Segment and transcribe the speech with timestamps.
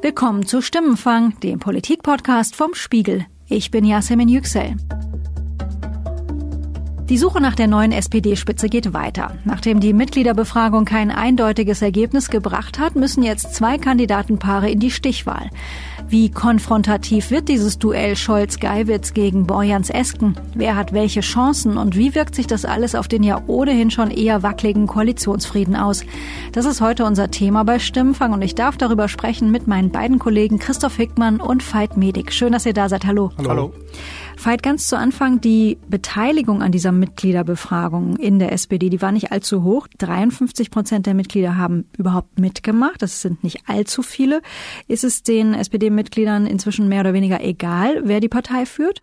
[0.00, 3.26] Willkommen zu Stimmenfang, dem Politikpodcast vom Spiegel.
[3.48, 4.76] Ich bin Yasemin Yüksel.
[7.08, 9.36] Die Suche nach der neuen SPD-Spitze geht weiter.
[9.44, 15.50] Nachdem die Mitgliederbefragung kein eindeutiges Ergebnis gebracht hat, müssen jetzt zwei Kandidatenpaare in die Stichwahl.
[16.10, 20.36] Wie konfrontativ wird dieses Duell Scholz-Geiwitz gegen Borjans-Esken?
[20.54, 24.10] Wer hat welche Chancen und wie wirkt sich das alles auf den ja ohnehin schon
[24.10, 26.06] eher wackeligen Koalitionsfrieden aus?
[26.52, 30.18] Das ist heute unser Thema bei Stimmenfang und ich darf darüber sprechen mit meinen beiden
[30.18, 32.32] Kollegen Christoph Hickmann und Veit Medik.
[32.32, 33.04] Schön, dass ihr da seid.
[33.04, 33.30] Hallo.
[33.36, 33.50] Hallo.
[33.50, 33.72] Hallo.
[34.40, 39.32] Veit, ganz zu Anfang, die Beteiligung an dieser Mitgliederbefragung in der SPD, die war nicht
[39.32, 39.88] allzu hoch.
[39.98, 43.02] 53 Prozent der Mitglieder haben überhaupt mitgemacht.
[43.02, 44.40] Das sind nicht allzu viele.
[44.86, 49.02] Ist es den SPD-Mitgliedern inzwischen mehr oder weniger egal, wer die Partei führt?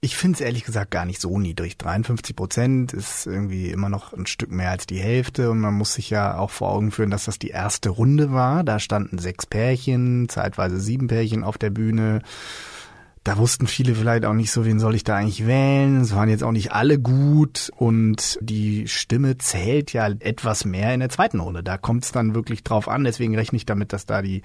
[0.00, 1.78] Ich finde es ehrlich gesagt gar nicht so niedrig.
[1.78, 5.94] 53 Prozent ist irgendwie immer noch ein Stück mehr als die Hälfte und man muss
[5.94, 8.64] sich ja auch vor Augen führen, dass das die erste Runde war.
[8.64, 12.22] Da standen sechs Pärchen, zeitweise sieben Pärchen auf der Bühne
[13.24, 16.00] da wussten viele vielleicht auch nicht so, wen soll ich da eigentlich wählen.
[16.00, 21.00] Es waren jetzt auch nicht alle gut und die Stimme zählt ja etwas mehr in
[21.00, 21.62] der zweiten Runde.
[21.62, 23.04] Da kommt es dann wirklich drauf an.
[23.04, 24.42] Deswegen rechne ich damit, dass da die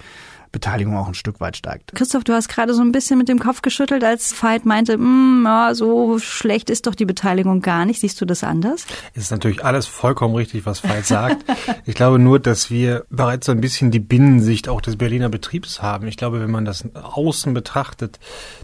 [0.51, 1.93] Beteiligung auch ein Stück weit steigt.
[1.95, 5.73] Christoph, du hast gerade so ein bisschen mit dem Kopf geschüttelt, als Veit meinte, ja,
[5.73, 7.99] so schlecht ist doch die Beteiligung gar nicht.
[7.99, 8.85] Siehst du das anders?
[9.13, 11.43] Es ist natürlich alles vollkommen richtig, was Veit sagt.
[11.85, 15.81] ich glaube nur, dass wir bereits so ein bisschen die Binnensicht auch des Berliner Betriebs
[15.81, 16.07] haben.
[16.07, 18.19] Ich glaube, wenn man das außen betrachtet,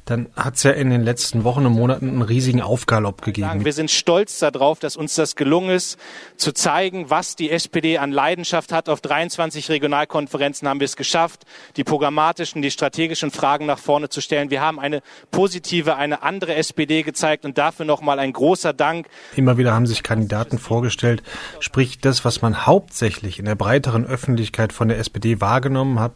[0.05, 3.65] dann hat es ja in den letzten Wochen und Monaten einen riesigen Aufgalopp gegeben.
[3.65, 5.97] Wir sind stolz darauf, dass uns das gelungen ist,
[6.37, 8.89] zu zeigen, was die SPD an Leidenschaft hat.
[8.89, 11.43] Auf 23 Regionalkonferenzen haben wir es geschafft,
[11.77, 14.49] die programmatischen, die strategischen Fragen nach vorne zu stellen.
[14.49, 19.07] Wir haben eine positive, eine andere SPD gezeigt und dafür nochmal ein großer Dank.
[19.35, 21.23] Immer wieder haben sich Kandidaten vorgestellt,
[21.59, 26.13] sprich das, was man hauptsächlich in der breiteren Öffentlichkeit von der SPD wahrgenommen hat,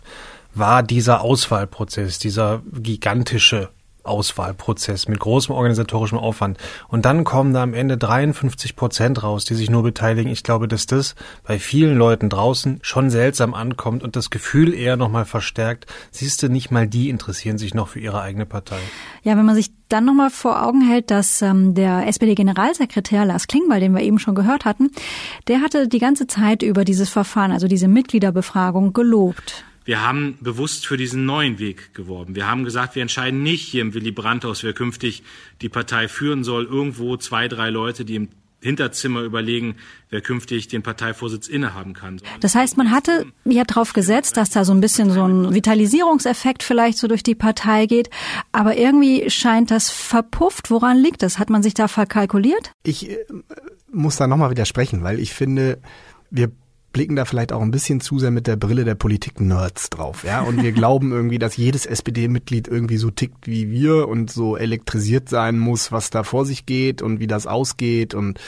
[0.53, 3.69] war dieser Auswahlprozess, dieser gigantische
[4.07, 6.57] Auswahlprozess mit großem organisatorischem Aufwand.
[6.87, 10.31] Und dann kommen da am Ende 53 Prozent raus, die sich nur beteiligen.
[10.31, 14.97] Ich glaube, dass das bei vielen Leuten draußen schon seltsam ankommt und das Gefühl eher
[14.97, 15.85] nochmal verstärkt.
[16.11, 18.79] Siehst du, nicht mal die interessieren sich noch für ihre eigene Partei.
[19.23, 23.79] Ja, wenn man sich dann nochmal vor Augen hält, dass ähm, der SPD-Generalsekretär Lars Klingbeil,
[23.79, 24.91] den wir eben schon gehört hatten,
[25.47, 29.63] der hatte die ganze Zeit über dieses Verfahren, also diese Mitgliederbefragung, gelobt.
[29.87, 32.35] Wir haben bewusst für diesen neuen Weg geworben.
[32.35, 35.23] Wir haben gesagt, wir entscheiden nicht hier im Willy Brandt-Haus, wer künftig
[35.61, 36.65] die Partei führen soll.
[36.65, 38.27] Irgendwo zwei, drei Leute, die im
[38.59, 39.77] Hinterzimmer überlegen,
[40.09, 42.19] wer künftig den Parteivorsitz innehaben kann.
[42.41, 46.63] Das heißt, man hatte ja darauf gesetzt, dass da so ein bisschen so ein Vitalisierungseffekt
[46.63, 48.09] vielleicht so durch die Partei geht.
[48.51, 50.69] Aber irgendwie scheint das verpufft.
[50.69, 51.39] Woran liegt das?
[51.39, 52.73] Hat man sich da verkalkuliert?
[52.83, 53.19] Ich äh,
[53.89, 55.79] muss da nochmal widersprechen, weil ich finde,
[56.29, 56.51] wir
[56.93, 60.41] blicken da vielleicht auch ein bisschen zu sehr mit der Brille der Politik-Nerds drauf, ja.
[60.41, 65.29] Und wir glauben irgendwie, dass jedes SPD-Mitglied irgendwie so tickt wie wir und so elektrisiert
[65.29, 68.13] sein muss, was da vor sich geht und wie das ausgeht.
[68.13, 68.39] Und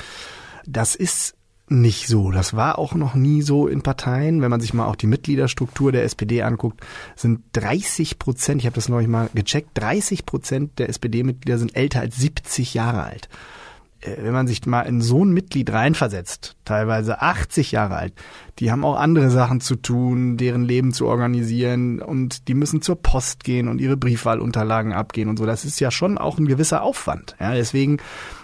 [0.65, 1.35] das ist
[1.71, 2.31] nicht so.
[2.31, 4.41] Das war auch noch nie so in Parteien.
[4.41, 6.81] Wenn man sich mal auch die Mitgliederstruktur der SPD anguckt,
[7.15, 11.99] sind 30 Prozent, ich habe das neulich mal gecheckt, 30 Prozent der SPD-Mitglieder sind älter
[11.99, 13.29] als 70 Jahre alt.
[14.01, 18.13] Äh, wenn man sich mal in so ein Mitglied reinversetzt, teilweise 80 Jahre alt,
[18.59, 23.01] die haben auch andere Sachen zu tun, deren Leben zu organisieren und die müssen zur
[23.01, 25.45] Post gehen und ihre Briefwahlunterlagen abgehen und so.
[25.45, 27.35] Das ist ja schon auch ein gewisser Aufwand.
[27.39, 27.97] Ja, deswegen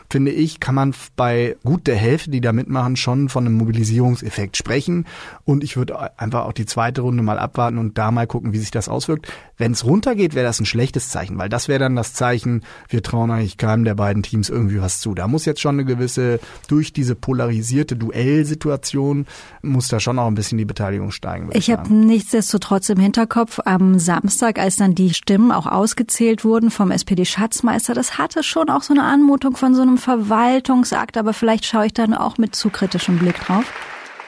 [0.10, 4.58] finde ich, kann man bei gut der Hälfte, die da mitmachen, schon von einem Mobilisierungseffekt
[4.58, 5.06] sprechen.
[5.44, 8.60] Und ich würde einfach auch die zweite Runde mal abwarten und da mal gucken, wie
[8.60, 9.32] sich das auswirkt.
[9.58, 13.02] Wenn es runtergeht, wäre das ein schlechtes Zeichen, weil das wäre dann das Zeichen, wir
[13.04, 15.14] trauen eigentlich keinem der beiden Teams irgendwie was zu.
[15.14, 19.26] Da muss jetzt schon eine gewisse, durch diese polarisierte Duellsituation,
[19.62, 21.50] muss da schon auch ein bisschen die Beteiligung steigen.
[21.52, 26.70] Ich, ich habe nichtsdestotrotz im Hinterkopf am Samstag, als dann die Stimmen auch ausgezählt wurden
[26.70, 31.66] vom SPD-Schatzmeister, das hatte schon auch so eine Anmutung von so einem Verwaltungsakt, aber vielleicht
[31.66, 33.66] schaue ich dann auch mit zu kritischem Blick drauf.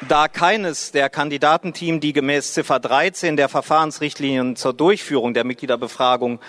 [0.08, 6.40] Da keines der Kandidatenteam, die gemäß Ziffer 13 der Verfahrensrichtlinien zur Durchführung der Mitgliederbefragung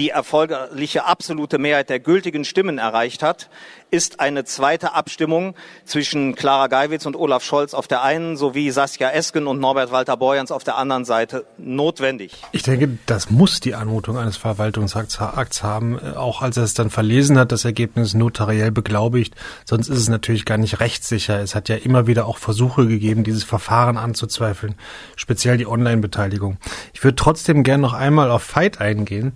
[0.00, 3.50] die erforderliche absolute Mehrheit der gültigen Stimmen erreicht hat,
[3.90, 5.54] ist eine zweite Abstimmung
[5.84, 10.16] zwischen Clara Geiwitz und Olaf Scholz auf der einen sowie Saskia Esken und Norbert Walter
[10.16, 12.32] Borjans auf der anderen Seite notwendig.
[12.52, 15.20] Ich denke, das muss die Anmutung eines Verwaltungsakts
[15.62, 19.34] haben, äh, auch als er es dann verlesen hat, das Ergebnis notariell beglaubigt.
[19.64, 21.40] Sonst ist es natürlich gar nicht rechtssicher.
[21.40, 24.76] Es hat ja immer wieder auch Versuche gegeben, dieses Verfahren anzuzweifeln,
[25.16, 26.58] speziell die Online-Beteiligung.
[26.94, 29.32] Ich würde trotzdem gern noch einmal auf Fight eingehen,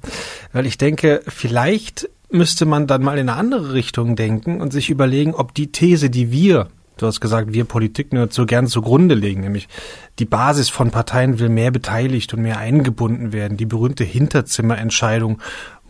[0.54, 4.88] weil ich denke, vielleicht müsste man dann mal in eine andere Richtung denken und sich
[4.88, 9.14] überlegen, ob die These, die wir du hast gesagt, wir Politik nur so gern zugrunde
[9.14, 9.68] legen, nämlich
[10.18, 13.56] die Basis von Parteien will mehr beteiligt und mehr eingebunden werden.
[13.56, 15.40] Die berühmte Hinterzimmerentscheidung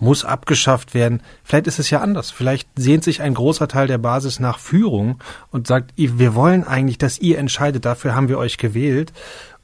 [0.01, 1.21] muss abgeschafft werden.
[1.45, 2.31] Vielleicht ist es ja anders.
[2.31, 5.19] Vielleicht sehnt sich ein großer Teil der Basis nach Führung
[5.51, 7.85] und sagt, wir wollen eigentlich, dass ihr entscheidet.
[7.85, 9.13] Dafür haben wir euch gewählt.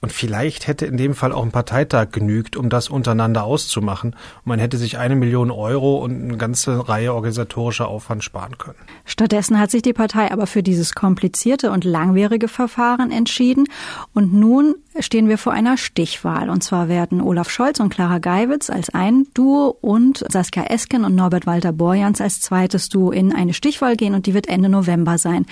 [0.03, 4.17] Und vielleicht hätte in dem Fall auch ein Parteitag genügt, um das untereinander auszumachen.
[4.45, 8.79] Man hätte sich eine Million Euro und eine ganze Reihe organisatorischer Aufwand sparen können.
[9.05, 13.67] Stattdessen hat sich die Partei aber für dieses komplizierte und langwierige Verfahren entschieden.
[14.15, 16.49] Und nun stehen wir vor einer Stichwahl.
[16.49, 21.15] Und zwar werden Olaf Scholz und Clara Geiwitz als ein Duo und Saskia Esken und
[21.15, 25.19] Norbert Walter Borjans als zweites Duo in eine Stichwahl gehen und die wird Ende November
[25.19, 25.47] sein.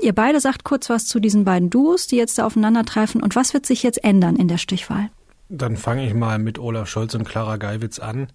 [0.00, 3.54] Ihr beide sagt kurz was zu diesen beiden Duos, die jetzt da aufeinandertreffen und was
[3.54, 5.10] wird sich sich jetzt ändern in der Stichwahl?
[5.50, 8.26] Dann fange ich mal mit Olaf Scholz und Clara Geiwitz an,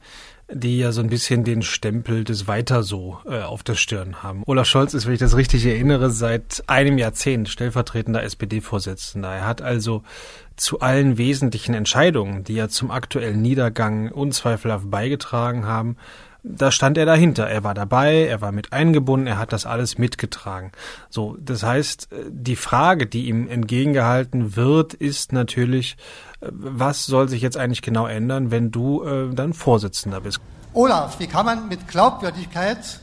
[0.51, 4.41] die ja so ein bisschen den Stempel des Weiter so äh, auf der Stirn haben.
[4.47, 9.31] Olaf Scholz ist, wenn ich das richtig erinnere, seit einem Jahrzehnt stellvertretender SPD-Vorsitzender.
[9.31, 10.01] Er hat also
[10.55, 15.97] zu allen wesentlichen Entscheidungen, die ja zum aktuellen Niedergang unzweifelhaft beigetragen haben,
[16.43, 17.47] da stand er dahinter.
[17.47, 20.71] Er war dabei, er war mit eingebunden, er hat das alles mitgetragen.
[21.09, 25.95] So, das heißt, äh, die Frage, die ihm entgegengehalten wird, ist natürlich,
[26.41, 30.39] äh, was soll sich jetzt eigentlich genau ändern, wenn du äh, dann Vorsitzender bist?
[30.73, 32.99] Olaf, wie kann man mit Glaubwürdigkeit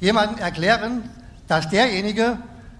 [0.00, 1.10] jemandem erklären,
[1.48, 2.38] dass derjenige,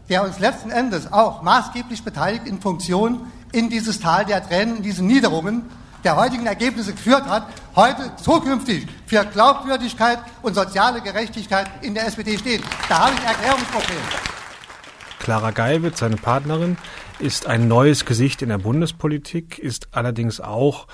[0.08, 3.20] der uns letzten Endes auch maßgeblich beteiligt in Funktion
[3.52, 5.62] in dieses Tal der Tränen, in diesen Niederungen,
[6.06, 12.38] der heutigen Ergebnisse geführt hat, heute zukünftig für Glaubwürdigkeit und soziale Gerechtigkeit in der SPD
[12.38, 12.62] steht.
[12.88, 13.98] Da habe ich ein Erklärungsproblem.
[15.18, 16.78] Clara Geiwitz, seine Partnerin,
[17.18, 20.86] ist ein neues Gesicht in der Bundespolitik, ist allerdings auch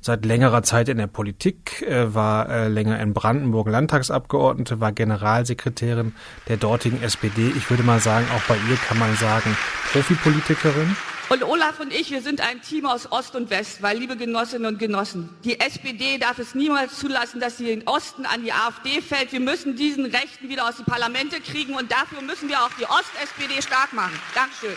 [0.00, 6.14] seit längerer Zeit in der Politik, äh, war äh, länger in Brandenburg Landtagsabgeordnete, war Generalsekretärin
[6.48, 7.48] der dortigen SPD.
[7.56, 9.56] Ich würde mal sagen, auch bei ihr kann man sagen,
[9.92, 10.96] Profipolitikerin.
[11.32, 14.66] Und Olaf und ich, wir sind ein Team aus Ost und West, weil, liebe Genossinnen
[14.66, 19.00] und Genossen, die SPD darf es niemals zulassen, dass sie in Osten an die AfD
[19.00, 19.32] fällt.
[19.32, 22.84] Wir müssen diesen Rechten wieder aus die Parlamente kriegen und dafür müssen wir auch die
[22.84, 24.12] Ost-SPD stark machen.
[24.34, 24.76] Dankeschön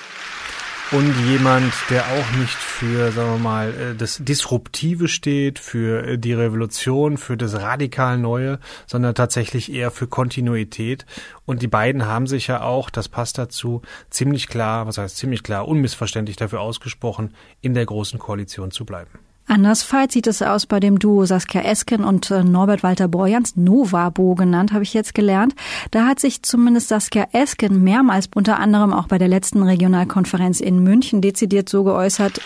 [0.92, 6.18] und jemand, der auch nicht für, sagen wir mal, äh, das Disruptive steht, für äh,
[6.18, 11.06] die Revolution, für das radikal Neue, sondern tatsächlich eher für Kontinuität.
[11.46, 15.42] Und die beiden haben sich ja auch, das passt dazu, ziemlich klar, was heißt ziemlich
[15.42, 19.25] klar, unmissverständlich dafür ausgesprochen, in der großen Koalition zu bleiben.
[19.48, 24.34] Andersfalls sieht es aus bei dem Duo Saskia Esken und äh, Norbert Walter Borjans, Novabo
[24.34, 25.54] genannt, habe ich jetzt gelernt.
[25.92, 30.84] Da hat sich zumindest Saskia Esken mehrmals, unter anderem auch bei der letzten Regionalkonferenz in
[30.84, 32.42] München, dezidiert so geäußert.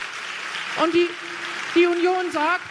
[0.83, 1.07] Und die,
[1.73, 2.61] die Union sagt,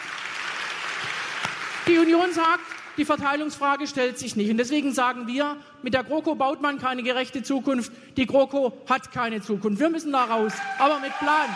[1.87, 2.61] die Union sagt,
[2.99, 4.51] die Verteilungsfrage stellt sich nicht.
[4.51, 7.93] Und deswegen sagen wir, mit der GroKo baut man keine gerechte Zukunft.
[8.17, 9.81] Die GroKo hat keine Zukunft.
[9.81, 11.49] Wir müssen da raus, aber mit Plan.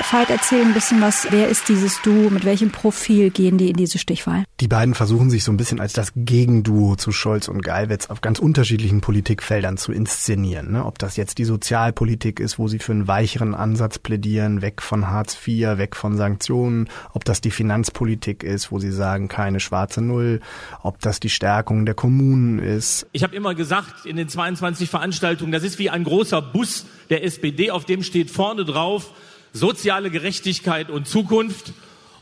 [0.00, 1.28] Veit, erzähl ein bisschen was.
[1.30, 2.28] Wer ist dieses Duo?
[2.28, 4.44] Mit welchem Profil gehen die in diese Stichwahl?
[4.60, 8.20] Die beiden versuchen sich so ein bisschen als das Gegenduo zu Scholz und Geiwitz auf
[8.20, 10.72] ganz unterschiedlichen Politikfeldern zu inszenieren.
[10.72, 10.84] Ne?
[10.84, 15.08] Ob das jetzt die Sozialpolitik ist, wo sie für einen weicheren Ansatz plädieren, weg von
[15.08, 16.88] Hartz IV, weg von Sanktionen.
[17.12, 20.40] Ob das die Finanzpolitik ist, wo sie sagen, keine schwarze Null.
[20.82, 23.06] Ob das die Stärkung der Kommunen ist.
[23.12, 27.24] Ich habe immer gesagt in den 22 Veranstaltungen, das ist wie ein großer Bus der
[27.24, 29.12] SPD, auf dem steht vorne drauf,
[29.54, 31.72] soziale Gerechtigkeit und Zukunft.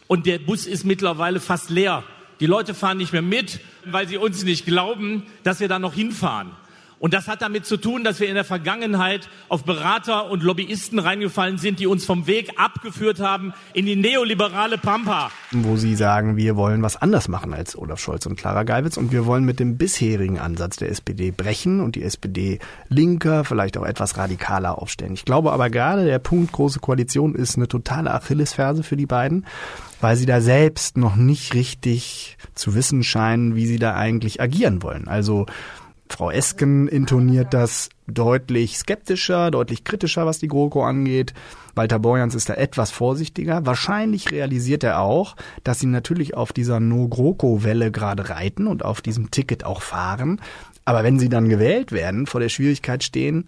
[0.07, 2.05] Und der Bus ist mittlerweile fast leer.
[2.39, 5.95] Die Leute fahren nicht mehr mit, weil sie uns nicht glauben, dass wir da noch
[5.95, 6.53] hinfahren.
[7.03, 11.01] Und das hat damit zu tun, dass wir in der Vergangenheit auf Berater und Lobbyisten
[11.01, 15.33] reingefallen sind, die uns vom Weg abgeführt haben in die neoliberale Pampa.
[15.51, 19.11] Wo sie sagen, wir wollen was anders machen als Olaf Scholz und Clara Geiwitz und
[19.11, 23.85] wir wollen mit dem bisherigen Ansatz der SPD brechen und die SPD linker, vielleicht auch
[23.85, 25.15] etwas radikaler aufstellen.
[25.15, 29.45] Ich glaube aber gerade der Punkt große Koalition ist eine totale Achillesferse für die beiden
[30.03, 34.83] weil sie da selbst noch nicht richtig zu wissen scheinen, wie sie da eigentlich agieren
[34.83, 35.07] wollen.
[35.07, 35.47] Also
[36.13, 41.33] Frau Esken intoniert das deutlich skeptischer, deutlich kritischer, was die GroKo angeht.
[41.75, 43.65] Walter Borjans ist da etwas vorsichtiger.
[43.65, 49.31] Wahrscheinlich realisiert er auch, dass sie natürlich auf dieser No-GroKo-Welle gerade reiten und auf diesem
[49.31, 50.41] Ticket auch fahren.
[50.85, 53.47] Aber wenn sie dann gewählt werden, vor der Schwierigkeit stehen,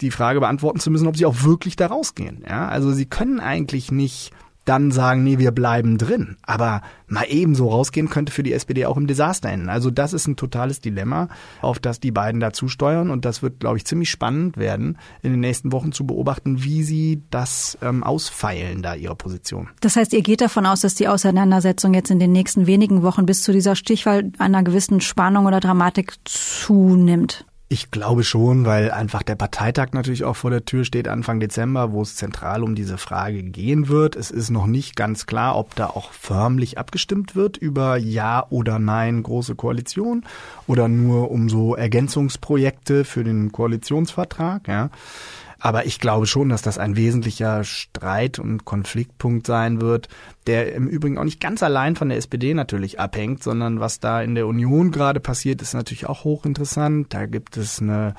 [0.00, 2.44] die Frage beantworten zu müssen, ob sie auch wirklich da rausgehen.
[2.48, 4.32] Ja, also sie können eigentlich nicht
[4.64, 6.36] dann sagen, nee, wir bleiben drin.
[6.42, 9.68] Aber mal eben so rausgehen könnte für die SPD auch im Desaster enden.
[9.68, 11.28] Also das ist ein totales Dilemma,
[11.60, 13.10] auf das die beiden da zusteuern.
[13.10, 16.82] Und das wird, glaube ich, ziemlich spannend werden, in den nächsten Wochen zu beobachten, wie
[16.82, 19.68] sie das ähm, ausfeilen, da ihre Position.
[19.80, 23.26] Das heißt, ihr geht davon aus, dass die Auseinandersetzung jetzt in den nächsten wenigen Wochen
[23.26, 27.44] bis zu dieser Stichwahl einer gewissen Spannung oder Dramatik zunimmt?
[27.72, 31.92] Ich glaube schon, weil einfach der Parteitag natürlich auch vor der Tür steht Anfang Dezember,
[31.92, 34.16] wo es zentral um diese Frage gehen wird.
[34.16, 38.80] Es ist noch nicht ganz klar, ob da auch förmlich abgestimmt wird über Ja oder
[38.80, 40.24] Nein große Koalition
[40.66, 44.66] oder nur um so Ergänzungsprojekte für den Koalitionsvertrag.
[44.66, 44.90] Ja.
[45.60, 50.08] Aber ich glaube schon, dass das ein wesentlicher Streit und Konfliktpunkt sein wird,
[50.46, 54.22] der im Übrigen auch nicht ganz allein von der SPD natürlich abhängt, sondern was da
[54.22, 57.12] in der Union gerade passiert, ist natürlich auch hochinteressant.
[57.12, 58.14] Da gibt es eine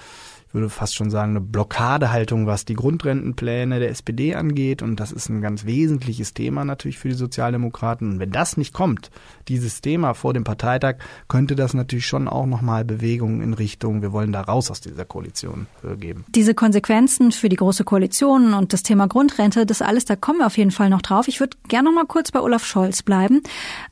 [0.53, 4.81] würde fast schon sagen, eine Blockadehaltung, was die Grundrentenpläne der SPD angeht.
[4.81, 8.13] Und das ist ein ganz wesentliches Thema natürlich für die Sozialdemokraten.
[8.13, 9.11] Und wenn das nicht kommt,
[9.47, 10.95] dieses Thema vor dem Parteitag,
[11.27, 15.05] könnte das natürlich schon auch nochmal Bewegungen in Richtung, wir wollen da raus aus dieser
[15.05, 16.25] Koalition äh, geben.
[16.29, 20.47] Diese Konsequenzen für die Große Koalition und das Thema Grundrente, das alles, da kommen wir
[20.47, 21.27] auf jeden Fall noch drauf.
[21.27, 23.41] Ich würde gerne noch mal kurz bei Olaf Scholz bleiben,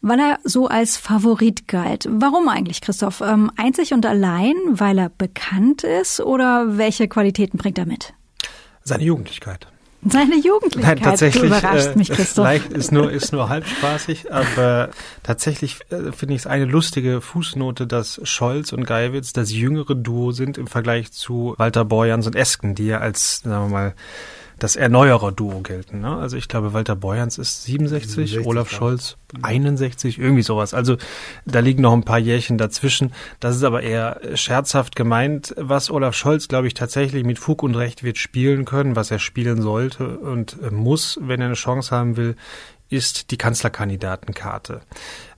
[0.01, 2.08] weil er so als Favorit galt.
[2.10, 3.22] Warum eigentlich, Christoph?
[3.22, 8.13] Ähm, einzig und allein, weil er bekannt ist oder welche Qualitäten bringt er mit?
[8.84, 9.68] Seine Jugendlichkeit.
[10.08, 10.96] Seine Jugendlichkeit.
[11.01, 11.41] Nein, tatsächlich.
[11.41, 12.46] Du überrascht mich, Christoph.
[12.46, 14.91] Leicht ist nur, ist nur halb spaßig, aber
[15.24, 20.32] tatsächlich äh, finde ich es eine lustige Fußnote, dass Scholz und Geiwitz das jüngere Duo
[20.32, 23.94] sind im Vergleich zu Walter Borjans und Esken, die ja als, sagen wir mal,
[24.63, 26.01] das Erneuerer-Duo gelten.
[26.01, 26.16] Ne?
[26.16, 30.74] Also ich glaube, Walter Beuerns ist 67, 67 Olaf Scholz 61, irgendwie sowas.
[30.74, 30.98] Also
[31.46, 33.13] da liegen noch ein paar Jährchen dazwischen.
[33.39, 35.54] Das ist aber eher scherzhaft gemeint.
[35.58, 39.20] Was Olaf Scholz, glaube ich, tatsächlich mit Fug und Recht wird spielen können, was er
[39.20, 42.36] spielen sollte und muss, wenn er eine Chance haben will,
[42.89, 44.81] ist die Kanzlerkandidatenkarte.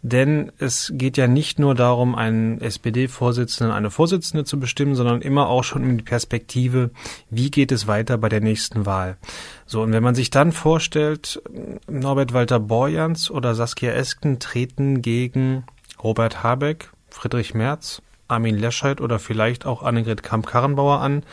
[0.02, 5.48] Denn es geht ja nicht nur darum, einen SPD-Vorsitzenden, eine Vorsitzende zu bestimmen, sondern immer
[5.48, 6.92] auch schon um die Perspektive,
[7.30, 9.18] wie geht es weiter bei der nächsten Wahl.
[9.66, 11.42] So, und wenn man sich dann vorstellt,
[11.88, 15.66] Norbert Walter Borjans oder Saskia Esken treten gegen
[16.02, 21.24] Robert Habeck, Friedrich Merz, Armin Lescheit oder vielleicht auch Annegret Kramp-Karrenbauer an,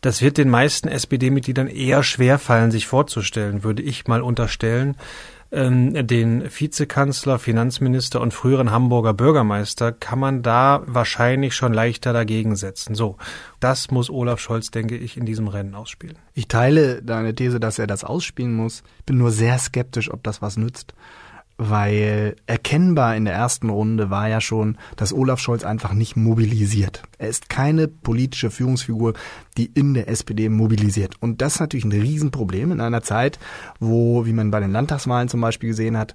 [0.00, 4.96] das wird den meisten SPD-Mitgliedern eher schwerfallen, sich vorzustellen, würde ich mal unterstellen
[5.52, 12.56] ähm, den Vizekanzler, Finanzminister und früheren Hamburger Bürgermeister kann man da wahrscheinlich schon leichter dagegen
[12.56, 12.94] setzen.
[12.94, 13.16] So,
[13.60, 16.18] das muss Olaf Scholz, denke ich, in diesem Rennen ausspielen.
[16.34, 18.82] Ich teile deine These, dass er das ausspielen muss.
[19.06, 20.94] Bin nur sehr skeptisch, ob das was nützt
[21.56, 27.02] weil erkennbar in der ersten Runde war ja schon, dass Olaf Scholz einfach nicht mobilisiert.
[27.18, 29.14] Er ist keine politische Führungsfigur,
[29.56, 31.14] die in der SPD mobilisiert.
[31.20, 33.38] Und das ist natürlich ein Riesenproblem in einer Zeit,
[33.78, 36.14] wo, wie man bei den Landtagswahlen zum Beispiel gesehen hat,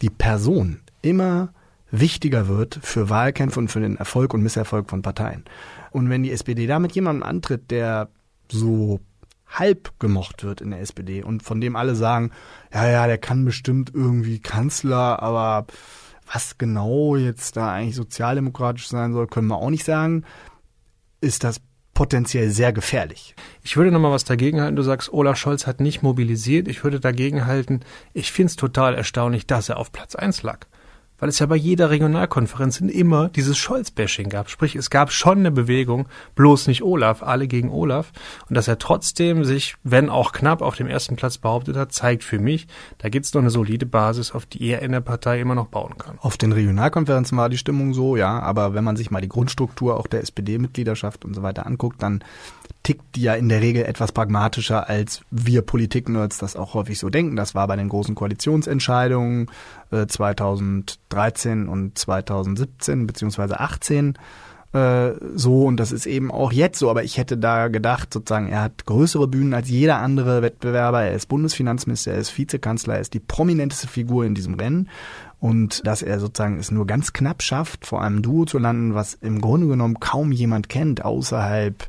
[0.00, 1.52] die Person immer
[1.90, 5.44] wichtiger wird für Wahlkämpfe und für den Erfolg und Misserfolg von Parteien.
[5.90, 8.08] Und wenn die SPD da mit jemandem antritt, der
[8.50, 9.00] so
[9.48, 12.30] halb gemocht wird in der SPD und von dem alle sagen,
[12.72, 15.66] ja, ja, der kann bestimmt irgendwie Kanzler, aber
[16.30, 20.24] was genau jetzt da eigentlich sozialdemokratisch sein soll, können wir auch nicht sagen,
[21.20, 21.60] ist das
[21.94, 23.34] potenziell sehr gefährlich.
[23.64, 24.76] Ich würde noch mal was dagegen halten.
[24.76, 26.68] Du sagst, Olaf Scholz hat nicht mobilisiert.
[26.68, 27.80] Ich würde dagegen halten,
[28.12, 30.66] ich finde es total erstaunlich, dass er auf Platz eins lag
[31.18, 34.50] weil es ja bei jeder Regionalkonferenz immer dieses Scholz-Bashing gab.
[34.50, 38.12] Sprich, es gab schon eine Bewegung, bloß nicht Olaf, alle gegen Olaf.
[38.48, 42.24] Und dass er trotzdem sich, wenn auch knapp, auf dem ersten Platz behauptet hat, zeigt
[42.24, 42.66] für mich,
[42.98, 45.66] da gibt es noch eine solide Basis, auf die er in der Partei immer noch
[45.66, 46.18] bauen kann.
[46.20, 49.96] Auf den Regionalkonferenzen war die Stimmung so, ja, aber wenn man sich mal die Grundstruktur
[49.96, 52.22] auch der SPD-Mitgliedschaft und so weiter anguckt, dann
[52.82, 57.36] tickt ja in der Regel etwas pragmatischer, als wir Politik-Nerds das auch häufig so denken.
[57.36, 59.50] Das war bei den großen Koalitionsentscheidungen
[59.90, 64.18] äh, 2013 und 2017 beziehungsweise 18
[64.72, 66.90] äh, so und das ist eben auch jetzt so.
[66.90, 71.02] Aber ich hätte da gedacht, sozusagen, er hat größere Bühnen als jeder andere Wettbewerber.
[71.02, 74.88] Er ist Bundesfinanzminister, er ist Vizekanzler, er ist die prominenteste Figur in diesem Rennen
[75.40, 79.14] und dass er sozusagen es nur ganz knapp schafft, vor einem Duo zu landen, was
[79.14, 81.86] im Grunde genommen kaum jemand kennt außerhalb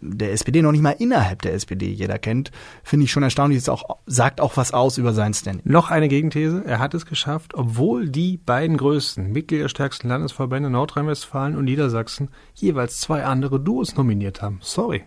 [0.00, 2.50] der SPD, noch nicht mal innerhalb der SPD jeder kennt,
[2.82, 3.58] finde ich schon erstaunlich.
[3.58, 5.70] Es auch, sagt auch was aus über sein Standing.
[5.70, 6.62] Noch eine Gegenthese.
[6.66, 13.24] Er hat es geschafft, obwohl die beiden größten, Mitgliederstärksten Landesverbände Nordrhein-Westfalen und Niedersachsen jeweils zwei
[13.24, 14.58] andere Duos nominiert haben.
[14.62, 15.04] Sorry.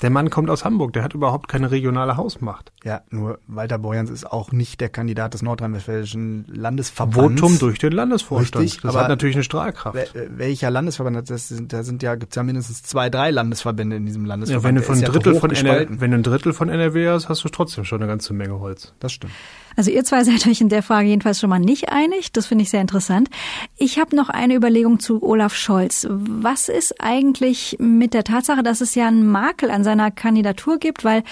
[0.00, 2.72] Der Mann kommt aus Hamburg, der hat überhaupt keine regionale Hausmacht.
[2.84, 7.40] Ja, nur Walter Borjans ist auch nicht der Kandidat des nordrhein-westfälischen Landesverbands.
[7.40, 8.64] Votum durch den Landesvorstand.
[8.64, 10.14] Richtig, das hat natürlich eine Strahlkraft.
[10.14, 11.28] Welcher Landesverband?
[11.28, 14.64] Das sind, da sind ja, gibt's ja mindestens zwei, drei Landesverbände in diesem Landesverband.
[14.64, 17.08] Ja, wenn du, von ein Drittel ja von NRW, wenn du ein Drittel von NRW
[17.08, 18.94] hast, hast du trotzdem schon eine ganze Menge Holz.
[19.00, 19.32] Das stimmt.
[19.78, 22.32] Also ihr zwei seid euch in der Frage jedenfalls schon mal nicht einig.
[22.32, 23.28] Das finde ich sehr interessant.
[23.76, 26.04] Ich habe noch eine Überlegung zu Olaf Scholz.
[26.10, 31.02] Was ist eigentlich mit der Tatsache, dass es ja ein Makel an seiner Kandidatur gibt,
[31.02, 31.22] weil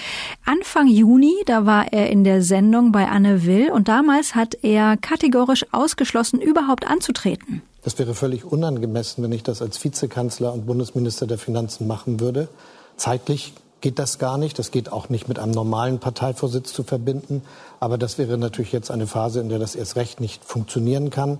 [0.43, 4.97] Anfang Juni, da war er in der Sendung bei Anne Will und damals hat er
[4.97, 7.61] kategorisch ausgeschlossen, überhaupt anzutreten.
[7.83, 12.47] Das wäre völlig unangemessen, wenn ich das als Vizekanzler und Bundesminister der Finanzen machen würde.
[12.95, 14.57] Zeitlich geht das gar nicht.
[14.57, 17.43] Das geht auch nicht mit einem normalen Parteivorsitz zu verbinden.
[17.79, 21.37] Aber das wäre natürlich jetzt eine Phase, in der das erst recht nicht funktionieren kann.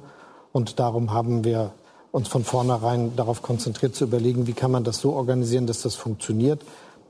[0.52, 1.72] Und darum haben wir
[2.12, 5.96] uns von vornherein darauf konzentriert zu überlegen, wie kann man das so organisieren, dass das
[5.96, 6.62] funktioniert.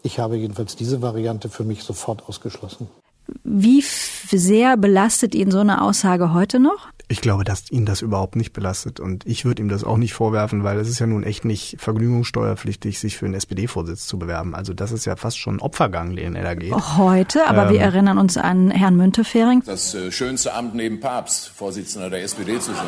[0.04, 2.88] Ich habe jedenfalls diese Variante für mich sofort ausgeschlossen.
[3.44, 6.88] Wie sehr belastet ihn so eine Aussage heute noch?
[7.10, 10.14] Ich glaube, dass ihn das überhaupt nicht belastet und ich würde ihm das auch nicht
[10.14, 14.54] vorwerfen, weil es ist ja nun echt nicht vergnügungssteuerpflichtig, sich für einen SPD-Vorsitz zu bewerben.
[14.54, 16.74] Also das ist ja fast schon ein Opfergang, den er da geht.
[16.74, 19.64] Heute, aber ähm, wir erinnern uns an Herrn Müntefering.
[19.66, 22.88] Das äh, schönste Amt neben Papst, Vorsitzender der SPD zu sein.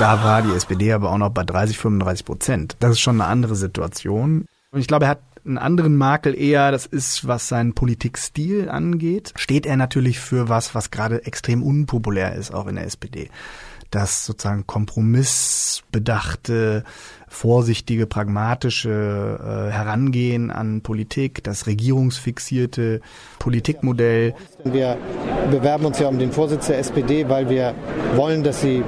[0.00, 2.76] Da war die SPD aber auch noch bei 30, 35 Prozent.
[2.80, 4.46] Das ist schon eine andere Situation.
[4.72, 9.32] Und ich glaube, er hat einen anderen Makel eher, das ist, was seinen Politikstil angeht,
[9.36, 13.30] steht er natürlich für was, was gerade extrem unpopulär ist, auch in der SPD.
[13.90, 16.84] Das sozusagen kompromissbedachte,
[17.28, 23.00] vorsichtige, pragmatische äh, Herangehen an Politik, das regierungsfixierte
[23.38, 24.34] Politikmodell.
[24.64, 24.96] Wir
[25.50, 27.74] bewerben uns ja um den Vorsitz der SPD, weil wir
[28.14, 28.82] wollen, dass sie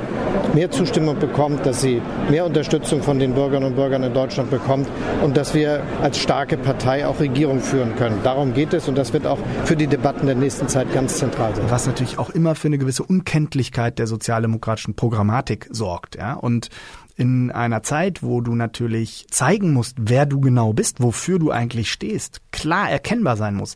[0.54, 4.88] mehr Zustimmung bekommt, dass sie mehr Unterstützung von den Bürgerinnen und Bürgern in Deutschland bekommt
[5.23, 8.21] und dass wir als starke Partei auch Regierung führen können.
[8.25, 11.54] Darum geht es und das wird auch für die Debatten der nächsten Zeit ganz zentral
[11.54, 11.66] sein.
[11.68, 16.16] Was natürlich auch immer für eine gewisse Unkenntlichkeit der sozialdemokratischen Programmatik sorgt.
[16.16, 16.35] Ja?
[16.35, 16.71] Und
[17.19, 21.91] in einer Zeit, wo du natürlich zeigen musst, wer du genau bist, wofür du eigentlich
[21.91, 23.75] stehst, klar erkennbar sein muss,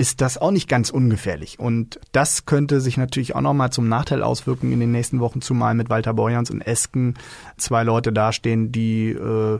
[0.00, 1.60] ist das auch nicht ganz ungefährlich.
[1.60, 5.74] Und das könnte sich natürlich auch nochmal zum Nachteil auswirken in den nächsten Wochen, zumal
[5.74, 7.16] mit Walter Borjans und Esken
[7.58, 9.58] zwei Leute dastehen, die äh,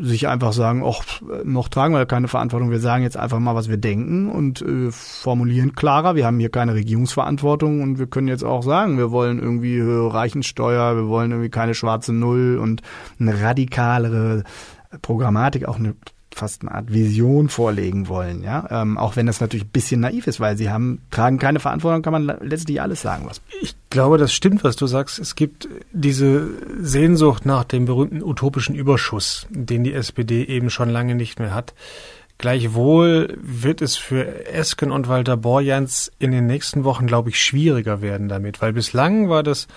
[0.00, 3.68] sich einfach sagen, ach, noch tragen wir keine Verantwortung, wir sagen jetzt einfach mal, was
[3.68, 8.42] wir denken und äh, formulieren klarer, wir haben hier keine Regierungsverantwortung und wir können jetzt
[8.42, 12.82] auch sagen, wir wollen irgendwie Reichensteuer, wir wollen irgendwie keine schwarze Null und
[13.20, 14.42] eine radikalere
[15.00, 15.94] Programmatik, auch eine
[16.34, 18.66] fast eine Art Vision vorlegen wollen, ja.
[18.70, 22.02] Ähm, auch wenn das natürlich ein bisschen naiv ist, weil sie haben, tragen keine Verantwortung,
[22.02, 23.24] kann man letztlich alles sagen.
[23.26, 25.18] Was ich glaube, das stimmt, was du sagst.
[25.18, 26.48] Es gibt diese
[26.80, 31.74] Sehnsucht nach dem berühmten utopischen Überschuss, den die SPD eben schon lange nicht mehr hat.
[32.38, 38.02] Gleichwohl wird es für Esken und Walter Borjans in den nächsten Wochen, glaube ich, schwieriger
[38.02, 39.68] werden damit, weil bislang war das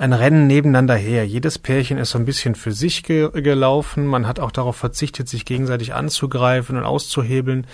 [0.00, 1.26] ein Rennen nebeneinander her.
[1.26, 4.06] Jedes Pärchen ist so ein bisschen für sich ge gelaufen.
[4.06, 7.66] Man hat auch darauf verzichtet, sich gegenseitig anzugreifen und auszuhebeln.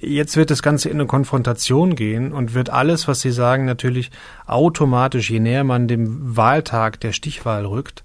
[0.00, 4.12] Jetzt wird das Ganze in eine Konfrontation gehen und wird alles, was Sie sagen, natürlich
[4.46, 8.04] automatisch, je näher man dem Wahltag der Stichwahl rückt,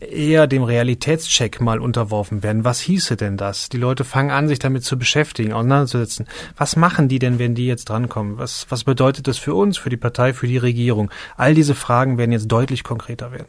[0.00, 2.64] eher dem Realitätscheck mal unterworfen werden.
[2.64, 3.68] Was hieße denn das?
[3.68, 6.26] Die Leute fangen an, sich damit zu beschäftigen, auseinanderzusetzen.
[6.56, 8.38] Was machen die denn, wenn die jetzt drankommen?
[8.38, 11.10] Was, was bedeutet das für uns, für die Partei, für die Regierung?
[11.36, 13.46] All diese Fragen werden jetzt deutlich konkreter werden.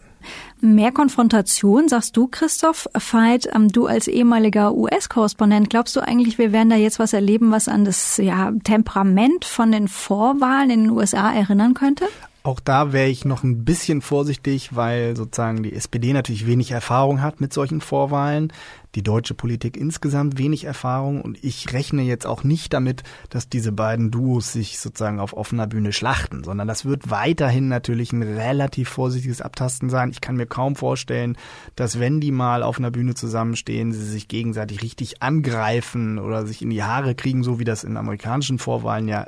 [0.59, 6.51] Mehr Konfrontation, sagst du, Christoph Veit, ähm, du als ehemaliger US-Korrespondent, glaubst du eigentlich, wir
[6.51, 10.91] werden da jetzt was erleben, was an das ja, Temperament von den Vorwahlen in den
[10.91, 12.05] USA erinnern könnte?
[12.43, 17.21] Auch da wäre ich noch ein bisschen vorsichtig, weil sozusagen die SPD natürlich wenig Erfahrung
[17.21, 18.51] hat mit solchen Vorwahlen,
[18.95, 23.71] die deutsche Politik insgesamt wenig Erfahrung und ich rechne jetzt auch nicht damit, dass diese
[23.71, 28.89] beiden Duos sich sozusagen auf offener Bühne schlachten, sondern das wird weiterhin natürlich ein relativ
[28.89, 30.09] vorsichtiges Abtasten sein.
[30.09, 31.37] Ich kann mir kaum vorstellen,
[31.75, 36.63] dass wenn die mal auf einer Bühne zusammenstehen, sie sich gegenseitig richtig angreifen oder sich
[36.63, 39.27] in die Haare kriegen, so wie das in amerikanischen Vorwahlen ja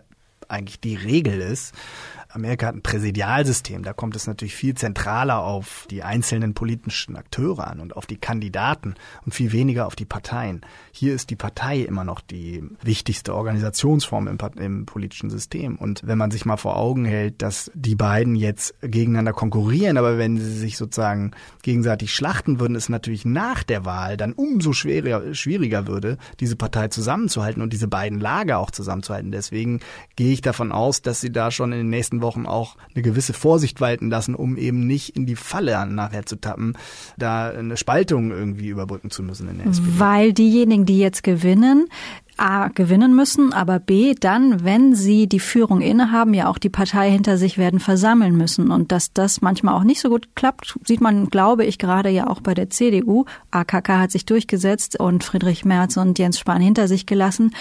[0.50, 1.74] eigentlich die Regel ist.
[2.34, 7.68] Amerika hat ein Präsidialsystem, da kommt es natürlich viel zentraler auf die einzelnen politischen Akteure
[7.68, 10.62] an und auf die Kandidaten und viel weniger auf die Parteien.
[10.92, 15.76] Hier ist die Partei immer noch die wichtigste Organisationsform im, im politischen System.
[15.76, 20.18] Und wenn man sich mal vor Augen hält, dass die beiden jetzt gegeneinander konkurrieren, aber
[20.18, 25.36] wenn sie sich sozusagen gegenseitig schlachten würden, es natürlich nach der Wahl dann umso schwieriger,
[25.36, 29.32] schwieriger würde, diese Partei zusammenzuhalten und diese beiden Lager auch zusammenzuhalten.
[29.32, 29.82] Deswegen
[30.16, 33.34] gehe ich davon aus, dass sie da schon in den nächsten Wochen auch eine gewisse
[33.34, 36.76] Vorsicht walten lassen, um eben nicht in die Falle nachher zu tappen,
[37.18, 40.00] da eine Spaltung irgendwie überbrücken zu müssen in der SPD.
[40.00, 41.88] Weil diejenigen, die jetzt gewinnen,
[42.44, 47.10] A gewinnen müssen, aber B dann, wenn sie die Führung innehaben, ja auch die Partei
[47.10, 48.70] hinter sich werden versammeln müssen.
[48.70, 52.28] Und dass das manchmal auch nicht so gut klappt, sieht man, glaube ich, gerade ja
[52.28, 53.24] auch bei der CDU.
[53.52, 57.56] AKK hat sich durchgesetzt und Friedrich Merz und Jens Spahn hinter sich gelassen.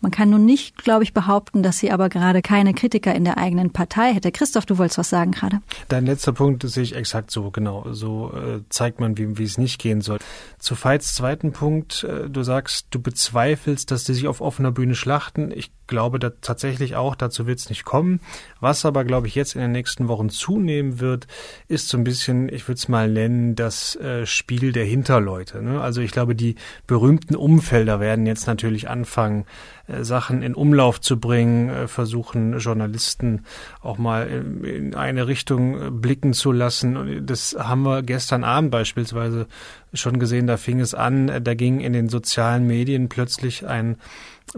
[0.00, 3.38] Man kann nun nicht, glaube ich, behaupten, dass sie aber gerade keine Kritiker in der
[3.38, 4.32] eigenen Partei hätte.
[4.32, 5.60] Christoph, du wolltest was sagen gerade.
[5.88, 7.86] Dein letzter Punkt sehe ich exakt so, genau.
[7.92, 10.18] So äh, zeigt man, wie, wie es nicht gehen soll.
[10.58, 14.94] Zu Veits zweiten Punkt, äh, du sagst, du bezweifelst, dass die sich auf offener Bühne
[14.94, 15.50] schlachten.
[15.54, 18.20] Ich glaube da tatsächlich auch, dazu wird es nicht kommen.
[18.60, 21.26] Was aber, glaube ich, jetzt in den nächsten Wochen zunehmen wird,
[21.68, 25.62] ist so ein bisschen, ich würde es mal nennen, das äh, Spiel der Hinterleute.
[25.62, 25.80] Ne?
[25.80, 29.44] Also ich glaube, die berühmten Umfelder werden jetzt natürlich anfangen,
[29.86, 33.44] äh, Sachen in Umlauf zu bringen, äh, versuchen Journalisten
[33.82, 37.26] auch mal in, in eine Richtung äh, blicken zu lassen.
[37.26, 39.46] Das haben wir gestern Abend beispielsweise
[39.92, 43.96] schon gesehen, da fing es an, da ging in den sozialen Medien plötzlich ein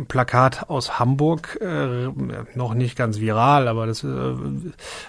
[0.09, 2.09] Plakat aus Hamburg, äh,
[2.55, 4.35] noch nicht ganz viral, aber das äh,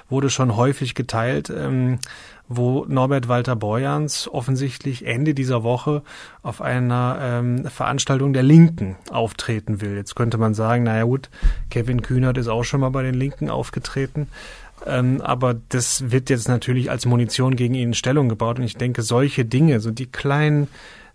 [0.10, 2.00] wurde schon häufig geteilt, ähm,
[2.48, 6.04] wo Norbert Walter Borjans offensichtlich Ende dieser Woche
[6.42, 9.96] auf einer ähm, Veranstaltung der Linken auftreten will.
[9.96, 11.30] Jetzt könnte man sagen, naja gut,
[11.70, 14.30] Kevin Kühnert ist auch schon mal bei den Linken aufgetreten.
[14.86, 18.60] Ähm, aber das wird jetzt natürlich als Munition gegen ihn in Stellung gebaut.
[18.60, 20.68] Und ich denke, solche Dinge, so die kleinen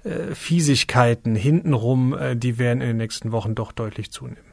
[0.05, 4.52] äh, Fiesigkeiten hintenrum, äh, die werden in den nächsten Wochen doch deutlich zunehmen.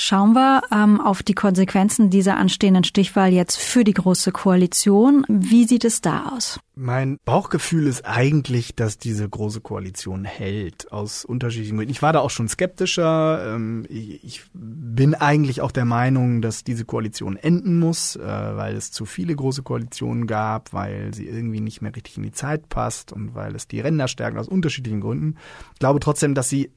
[0.00, 5.24] Schauen wir ähm, auf die Konsequenzen dieser anstehenden Stichwahl jetzt für die Große Koalition.
[5.26, 6.60] Wie sieht es da aus?
[6.76, 11.90] Mein Bauchgefühl ist eigentlich, dass diese Große Koalition hält, aus unterschiedlichen Gründen.
[11.90, 13.56] Ich war da auch schon skeptischer.
[13.56, 18.76] Ähm, ich, ich, bin eigentlich auch der Meinung, dass diese Koalition enden muss, äh, weil
[18.76, 22.68] es zu viele große Koalitionen gab, weil sie irgendwie nicht mehr richtig in die Zeit
[22.68, 25.34] passt und weil es die Ränder stärken aus unterschiedlichen Gründen.
[25.72, 26.70] Ich glaube trotzdem, dass sie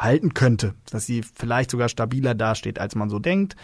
[0.00, 3.54] halten könnte, dass sie vielleicht sogar stabiler dasteht, als man so denkt,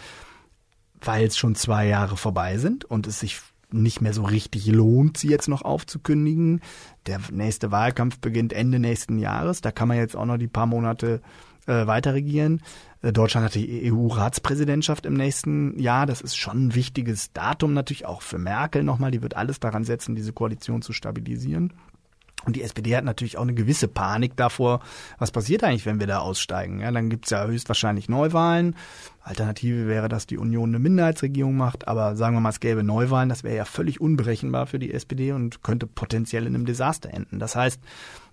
[1.01, 5.17] weil es schon zwei Jahre vorbei sind und es sich nicht mehr so richtig lohnt,
[5.17, 6.61] sie jetzt noch aufzukündigen.
[7.05, 9.61] Der nächste Wahlkampf beginnt Ende nächsten Jahres.
[9.61, 11.21] Da kann man jetzt auch noch die paar Monate
[11.65, 12.61] äh, weiter regieren.
[13.01, 16.05] Äh, Deutschland hat die EU-Ratspräsidentschaft im nächsten Jahr.
[16.05, 19.11] Das ist schon ein wichtiges Datum natürlich auch für Merkel nochmal.
[19.11, 21.73] Die wird alles daran setzen, diese Koalition zu stabilisieren.
[22.45, 24.79] Und die SPD hat natürlich auch eine gewisse Panik davor,
[25.17, 26.79] was passiert eigentlich, wenn wir da aussteigen.
[26.79, 28.75] Ja, dann gibt's ja höchstwahrscheinlich Neuwahlen.
[29.21, 33.27] Alternative wäre, dass die Union eine Minderheitsregierung macht, aber sagen wir mal, es gäbe Neuwahlen,
[33.27, 37.39] das wäre ja völlig unberechenbar für die SPD und könnte potenziell in einem Desaster enden.
[37.39, 37.81] Das heißt,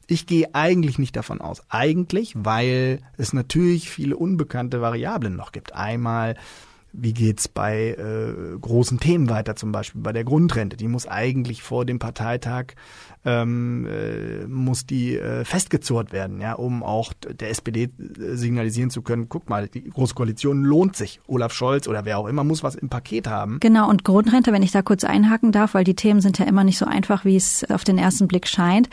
[0.06, 1.62] ich gehe eigentlich nicht davon aus.
[1.68, 5.74] Eigentlich, weil es natürlich viele unbekannte Variablen noch gibt.
[5.74, 6.36] Einmal
[6.96, 10.76] wie geht's bei äh, großen Themen weiter, zum Beispiel bei der Grundrente?
[10.76, 12.74] Die muss eigentlich vor dem Parteitag
[13.24, 17.88] ähm, äh, muss die äh, festgezurrt werden, ja, um auch der SPD äh,
[18.34, 21.20] signalisieren zu können, guck mal, die Große Koalition lohnt sich.
[21.26, 23.58] Olaf Scholz oder wer auch immer muss was im Paket haben.
[23.60, 26.64] Genau, und Grundrente, wenn ich da kurz einhaken darf, weil die Themen sind ja immer
[26.64, 28.90] nicht so einfach, wie es auf den ersten Blick scheint.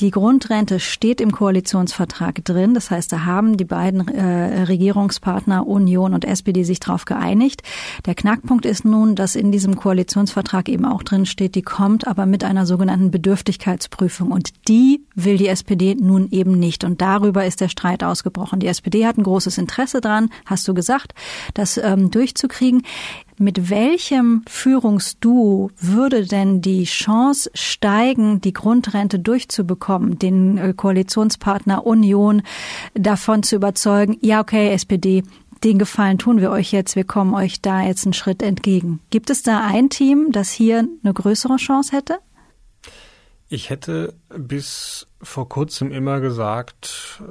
[0.00, 2.74] Die Grundrente steht im Koalitionsvertrag drin.
[2.74, 7.41] Das heißt, da haben die beiden äh, Regierungspartner Union und SPD sich darauf geeinigt.
[8.06, 12.26] Der Knackpunkt ist nun, dass in diesem Koalitionsvertrag eben auch drin steht, die kommt aber
[12.26, 14.30] mit einer sogenannten Bedürftigkeit Wirksamkeitsprüfung.
[14.30, 16.84] Und die will die SPD nun eben nicht.
[16.84, 18.60] Und darüber ist der Streit ausgebrochen.
[18.60, 21.14] Die SPD hat ein großes Interesse dran, hast du gesagt,
[21.54, 22.82] das ähm, durchzukriegen.
[23.38, 32.42] Mit welchem Führungsduo würde denn die Chance steigen, die Grundrente durchzubekommen, den äh, Koalitionspartner Union
[32.94, 35.24] davon zu überzeugen, ja, okay, SPD,
[35.64, 39.00] den Gefallen tun wir euch jetzt, wir kommen euch da jetzt einen Schritt entgegen.
[39.10, 42.18] Gibt es da ein Team, das hier eine größere Chance hätte?
[43.48, 47.22] Ich hätte bis vor kurzem immer gesagt,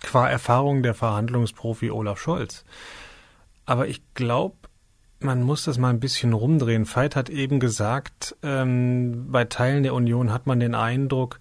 [0.00, 2.64] qua Erfahrung der Verhandlungsprofi Olaf Scholz.
[3.66, 4.56] Aber ich glaube,
[5.20, 6.86] man muss das mal ein bisschen rumdrehen.
[6.92, 11.38] Veit hat eben gesagt, ähm, bei Teilen der Union hat man den Eindruck,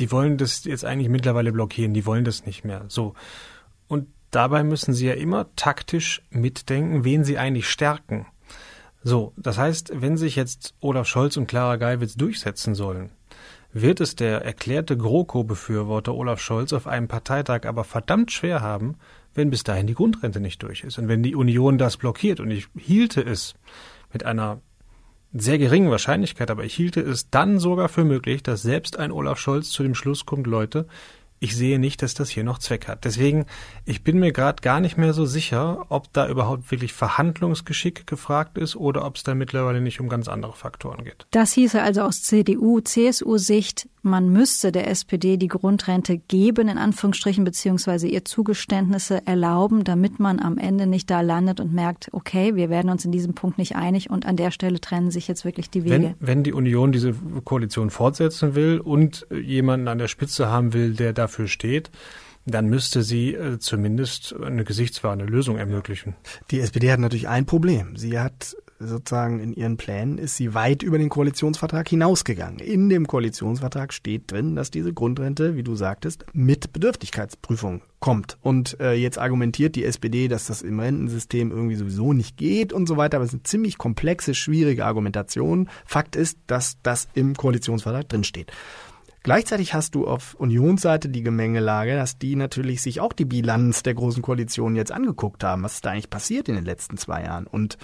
[0.00, 2.84] die wollen das jetzt eigentlich mittlerweile blockieren, die wollen das nicht mehr.
[2.88, 3.14] So.
[4.30, 8.26] Dabei müssen sie ja immer taktisch mitdenken, wen sie eigentlich stärken.
[9.02, 13.10] So, das heißt, wenn sich jetzt Olaf Scholz und Clara Geiwitz durchsetzen sollen,
[13.72, 18.96] wird es der erklärte GroKo-Befürworter Olaf Scholz auf einem Parteitag aber verdammt schwer haben,
[19.34, 20.98] wenn bis dahin die Grundrente nicht durch ist.
[20.98, 23.54] Und wenn die Union das blockiert, und ich hielte es
[24.12, 24.60] mit einer
[25.32, 29.38] sehr geringen Wahrscheinlichkeit, aber ich hielte es dann sogar für möglich, dass selbst ein Olaf
[29.38, 30.86] Scholz zu dem Schluss kommt, Leute,
[31.40, 33.04] ich sehe nicht, dass das hier noch Zweck hat.
[33.04, 33.46] Deswegen,
[33.84, 38.58] ich bin mir gerade gar nicht mehr so sicher, ob da überhaupt wirklich Verhandlungsgeschick gefragt
[38.58, 41.26] ist oder ob es da mittlerweile nicht um ganz andere Faktoren geht.
[41.30, 47.44] Das hieße also aus CDU, CSU-Sicht, man müsste der SPD die Grundrente geben, in Anführungsstrichen,
[47.44, 52.70] beziehungsweise ihr Zugeständnisse erlauben, damit man am Ende nicht da landet und merkt, okay, wir
[52.70, 55.70] werden uns in diesem Punkt nicht einig und an der Stelle trennen sich jetzt wirklich
[55.70, 56.14] die Wege.
[56.20, 60.94] Wenn, wenn die Union diese Koalition fortsetzen will und jemanden an der Spitze haben will,
[60.94, 61.90] der dafür steht,
[62.46, 66.14] dann müsste sie äh, zumindest eine gesichtswahrende Lösung ermöglichen.
[66.50, 67.96] Die SPD hat natürlich ein Problem.
[67.96, 72.60] Sie hat sozusagen in ihren Plänen ist sie weit über den Koalitionsvertrag hinausgegangen.
[72.60, 78.38] In dem Koalitionsvertrag steht drin, dass diese Grundrente, wie du sagtest, mit Bedürftigkeitsprüfung kommt.
[78.40, 82.86] Und äh, jetzt argumentiert die SPD, dass das im Rentensystem irgendwie sowieso nicht geht und
[82.86, 83.16] so weiter.
[83.16, 85.68] Aber es eine ziemlich komplexe, schwierige Argumentation.
[85.84, 88.52] Fakt ist, dass das im Koalitionsvertrag drinsteht.
[89.24, 93.94] Gleichzeitig hast du auf Unionsseite die Gemengelage, dass die natürlich sich auch die Bilanz der
[93.94, 95.64] Großen Koalition jetzt angeguckt haben.
[95.64, 97.46] Was ist da eigentlich passiert in den letzten zwei Jahren?
[97.46, 97.76] Und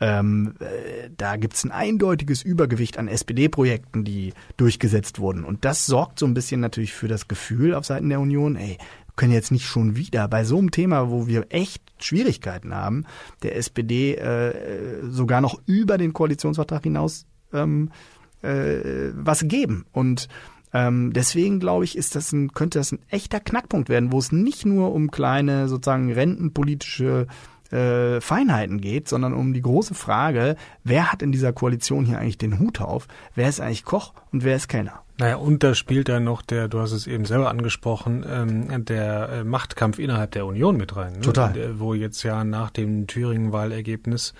[0.00, 5.44] ähm, äh, da gibt's ein eindeutiges Übergewicht an SPD-Projekten, die durchgesetzt wurden.
[5.44, 8.78] Und das sorgt so ein bisschen natürlich für das Gefühl auf Seiten der Union, ey,
[9.16, 13.04] können jetzt nicht schon wieder bei so einem Thema, wo wir echt Schwierigkeiten haben,
[13.42, 17.90] der SPD äh, sogar noch über den Koalitionsvertrag hinaus ähm,
[18.42, 19.86] äh, was geben.
[19.90, 20.28] Und
[20.72, 24.30] ähm, deswegen glaube ich, ist das ein, könnte das ein echter Knackpunkt werden, wo es
[24.30, 27.26] nicht nur um kleine sozusagen rentenpolitische
[27.70, 32.38] äh, Feinheiten geht, sondern um die große Frage, wer hat in dieser Koalition hier eigentlich
[32.38, 33.08] den Hut auf?
[33.34, 35.02] Wer ist eigentlich Koch und wer ist Kellner?
[35.18, 39.28] Naja, und da spielt dann noch der, du hast es eben selber angesprochen, ähm, der
[39.28, 41.14] äh, Machtkampf innerhalb der Union mit rein.
[41.14, 41.20] Ne?
[41.20, 41.52] Total.
[41.52, 44.32] Der, wo jetzt ja nach dem Thüringen-Wahlergebnis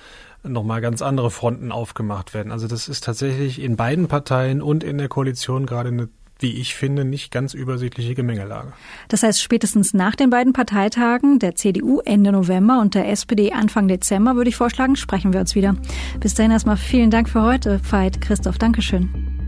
[0.44, 2.52] nochmal ganz andere Fronten aufgemacht werden.
[2.52, 6.08] Also das ist tatsächlich in beiden Parteien und in der Koalition gerade eine
[6.40, 8.72] wie ich finde, nicht ganz übersichtliche Gemengelage.
[9.08, 13.88] Das heißt, spätestens nach den beiden Parteitagen der CDU Ende November und der SPD Anfang
[13.88, 15.76] Dezember würde ich vorschlagen, sprechen wir uns wieder.
[16.20, 18.58] Bis dahin erstmal vielen Dank für heute, Veit Christoph.
[18.58, 19.38] Dankeschön.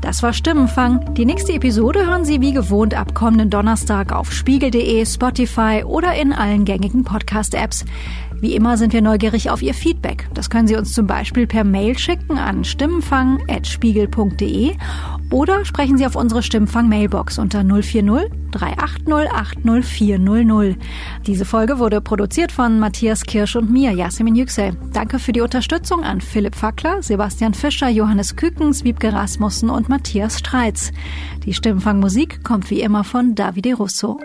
[0.00, 1.14] Das war Stimmenfang.
[1.14, 6.32] Die nächste Episode hören Sie wie gewohnt ab kommenden Donnerstag auf spiegel.de, Spotify oder in
[6.32, 7.84] allen gängigen Podcast-Apps.
[8.40, 10.28] Wie immer sind wir neugierig auf Ihr Feedback.
[10.34, 14.72] Das können Sie uns zum Beispiel per Mail schicken an stimmenfang.spiegel.de
[15.30, 20.76] oder sprechen Sie auf unsere Stimmenfang-Mailbox unter 040 380 80400.
[21.26, 24.72] Diese Folge wurde produziert von Matthias Kirsch und mir, Yasemin Yüksel.
[24.92, 30.38] Danke für die Unterstützung an Philipp Fackler, Sebastian Fischer, Johannes Kükens, Wiebke Rasmussen und Matthias
[30.38, 30.92] Streitz.
[31.44, 34.18] Die Stimmenfang-Musik kommt wie immer von Davide Russo.